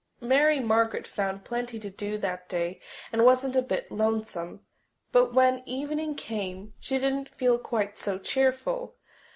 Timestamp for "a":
3.55-3.61